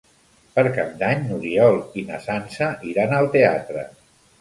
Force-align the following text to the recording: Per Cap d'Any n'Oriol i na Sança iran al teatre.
Per 0.55 0.63
Cap 0.77 0.95
d'Any 1.01 1.21
n'Oriol 1.27 1.79
i 2.03 2.07
na 2.09 2.25
Sança 2.27 2.73
iran 2.95 3.17
al 3.23 3.33
teatre. 3.41 3.91